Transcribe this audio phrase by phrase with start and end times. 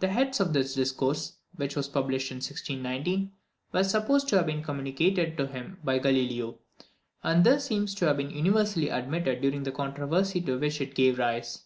[0.00, 3.30] The heads of this discourse, which was published in 1619,
[3.72, 6.58] were supposed to have been communicated to him by Galileo,
[7.22, 11.16] and this seems to have been universally admitted during the controversy to which it gave
[11.20, 11.62] rise.